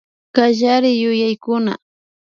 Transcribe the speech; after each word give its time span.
Kallariyuyaykuna 0.35 1.73